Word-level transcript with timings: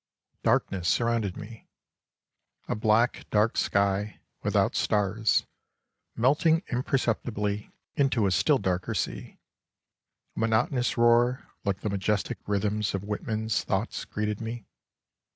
Darkness 0.41 0.87
surrounded 0.89 1.37
me. 1.37 1.67
A 2.67 2.73
black, 2.73 3.29
dark 3.29 3.55
sky, 3.55 4.19
without 4.41 4.75
stars, 4.75 5.45
melting 6.15 6.63
imperceptibly 6.71 7.71
into 7.93 8.25
a 8.25 8.31
still 8.31 8.57
darker 8.57 8.95
sea. 8.95 9.37
A 10.35 10.39
monotonous 10.39 10.97
roar 10.97 11.51
like 11.63 11.81
the 11.81 11.89
majestic 11.91 12.39
rythms 12.47 12.95
of 12.95 13.03
Whitman's 13.03 13.63
thoughts, 13.63 14.03
greeted 14.05 14.41
me. 14.41 14.65